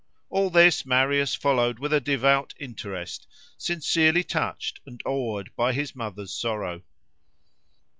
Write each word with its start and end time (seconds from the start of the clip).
All 0.31 0.49
this 0.49 0.83
Marius 0.83 1.35
followed 1.35 1.77
with 1.77 1.93
a 1.93 2.01
devout 2.01 2.55
interest, 2.59 3.27
sincerely 3.55 4.23
touched 4.23 4.79
and 4.83 4.99
awed 5.05 5.51
by 5.55 5.73
his 5.73 5.95
mother's 5.95 6.33
sorrow. 6.33 6.81